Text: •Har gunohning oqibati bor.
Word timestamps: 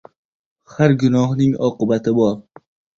•Har 0.77 0.95
gunohning 1.05 1.55
oqibati 1.69 2.19
bor. 2.23 2.37